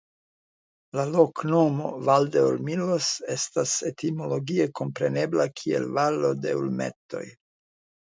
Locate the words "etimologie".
3.89-4.65